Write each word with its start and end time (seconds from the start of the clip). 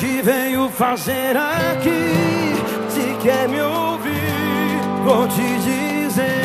que 0.00 0.22
veio 0.22 0.68
fazer 0.70 1.36
aqui? 1.36 2.14
Se 2.88 3.14
quer 3.22 3.46
me 3.46 3.60
ouvir, 3.60 4.80
vou 5.04 5.28
te 5.28 5.58
dizer 5.58 6.40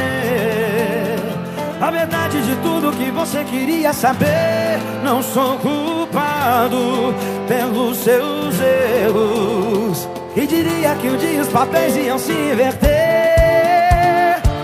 a 1.81 1.89
verdade 1.89 2.41
de 2.41 2.55
tudo 2.57 2.91
que 2.91 3.09
você 3.11 3.45
queria 3.45 3.93
saber. 3.93 4.77
Não 5.03 5.23
sou 5.23 5.57
culpado 5.59 7.15
pelos 7.47 7.97
seus 7.97 8.55
erros. 8.59 10.09
E 10.35 10.45
diria 10.45 10.93
que 10.95 11.07
um 11.07 11.15
dia 11.15 11.41
os 11.41 11.47
papéis 11.47 11.95
iam 11.95 12.19
se 12.19 12.33
inverter. 12.33 12.91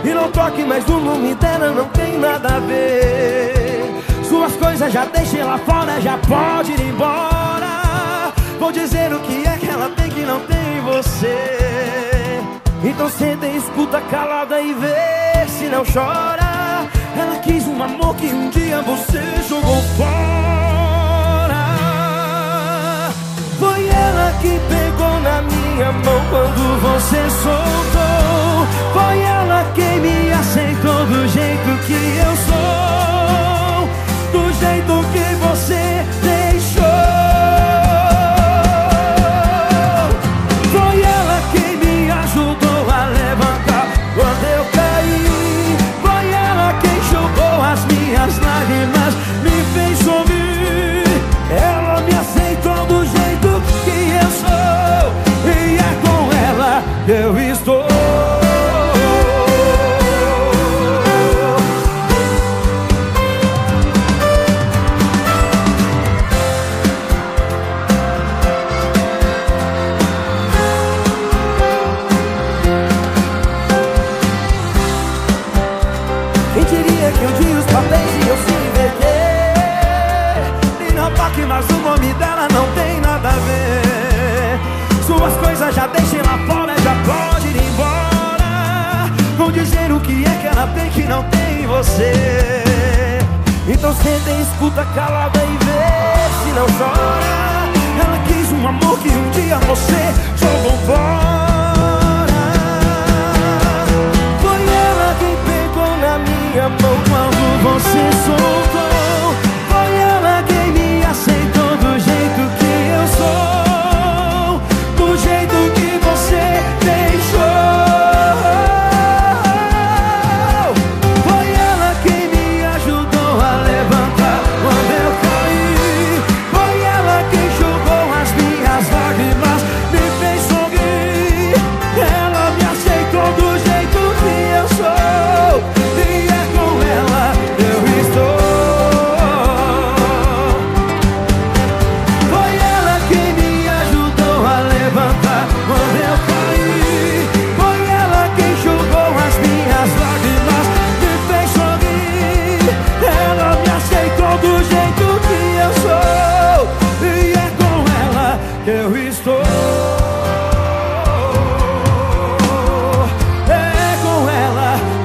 E 0.03 0.09
não 0.13 0.29
toque 0.31 0.65
mais 0.65 0.85
no 0.85 0.99
nome 0.99 1.33
dela, 1.35 1.71
não 1.71 1.87
tem 1.89 2.17
nada 2.19 2.55
a 2.55 2.59
ver. 2.59 3.89
Suas 4.27 4.53
coisas 4.57 4.91
já 4.91 5.05
deixei 5.05 5.43
lá 5.43 5.57
fora, 5.59 6.01
já 6.01 6.17
pode 6.17 6.73
ir 6.73 6.81
embora. 6.81 7.70
Vou 8.61 8.71
dizer 8.71 9.11
o 9.11 9.19
que 9.21 9.43
é 9.43 9.57
que 9.57 9.67
ela 9.67 9.89
tem 9.89 10.07
que 10.11 10.21
não 10.21 10.39
tem 10.41 10.81
você. 10.81 12.39
Então 12.83 13.09
senta 13.09 13.47
e 13.47 13.57
escuta 13.57 13.99
calada 14.01 14.61
e 14.61 14.71
vê 14.75 15.47
se 15.47 15.65
não 15.65 15.83
chora. 15.83 16.87
Ela 17.19 17.39
quis 17.39 17.65
um 17.65 17.81
amor 17.81 18.15
que 18.17 18.27
um 18.27 18.51
dia 18.51 18.79
você 18.83 19.19
jogou 19.49 19.81
fora. 19.97 21.55
Foi 23.57 23.87
ela 23.87 24.31
que 24.39 24.59
pegou 24.69 25.19
na 25.21 25.41
minha 25.41 25.91
mão 25.91 26.21
quando 26.29 26.81
você 26.81 27.29
soltou. 27.41 28.67
Foi 28.93 29.19
ela 29.21 29.71
quem 29.73 30.01
me 30.01 30.10
me 49.43 49.55
fez 49.73 49.97
sorrir. 49.99 51.03
Ela 51.49 52.01
me 52.01 52.13
aceitou 52.13 52.85
do 52.85 53.05
jeito 53.05 53.61
que 53.83 53.97
eu 54.23 54.29
sou. 54.31 55.05
E 55.45 55.77
é 55.77 55.91
com 56.03 56.19
ela 56.49 56.83
que 57.05 57.11
eu 57.11 57.37
estou. 57.53 57.85
Quem 76.53 76.65
diria 76.65 77.11
que 77.11 77.25
um 77.25 77.31
dia 77.39 77.57
os 77.57 77.65
papéis 77.65 78.27
iam 78.27 78.37
se 78.37 78.60
Toque, 81.31 81.45
mas 81.45 81.65
o 81.69 81.77
nome 81.79 82.13
dela 82.15 82.47
não 82.51 82.67
tem 82.73 82.99
nada 82.99 83.29
a 83.29 83.31
ver. 83.31 84.59
Suas 85.05 85.33
coisas 85.37 85.73
já 85.73 85.87
deixem 85.87 86.19
lá 86.19 86.37
fora, 86.47 86.73
já 86.79 86.95
pode 87.05 87.47
ir 87.47 87.57
embora. 87.57 89.11
Vão 89.37 89.51
dizer 89.51 89.91
o 89.91 89.99
que 89.99 90.25
é 90.25 90.29
que 90.41 90.47
ela 90.47 90.67
tem 90.67 90.89
que 90.89 91.03
não 91.03 91.23
tem 91.23 91.65
você. 91.67 93.13
Então 93.67 93.93
senta 93.95 94.31
escuta 94.31 94.85
calada 94.93 95.39
e 95.39 95.57
vê 95.65 96.43
se 96.43 96.51
não 96.53 96.65
chora. 96.77 97.71
Ela 98.03 98.19
quis 98.27 98.51
um 98.51 98.67
amor 98.67 98.99
que 98.99 99.09
um 99.09 99.29
dia 99.31 99.57
você 99.59 100.00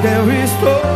eu 0.06 0.32
estou. 0.32 0.95